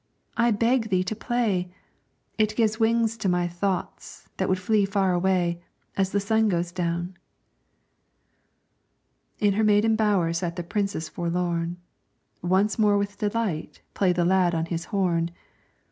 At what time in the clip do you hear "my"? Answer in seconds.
3.29-3.47